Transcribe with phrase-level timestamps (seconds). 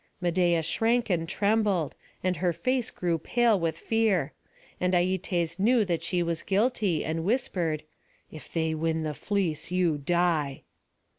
[0.19, 1.93] Medeia shrank and trembled,
[2.23, 4.33] and her face grew pale with fear;
[4.79, 7.83] and Aietes knew that she was guilty, and whispered,
[8.31, 10.63] "If they win the fleece, you die!"